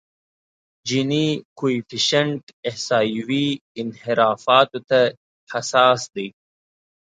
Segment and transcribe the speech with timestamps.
[0.87, 1.27] جیني
[1.59, 3.47] کویفشینټ احصایوي
[3.79, 4.99] انحرافاتو ته
[5.51, 6.27] حساس دی.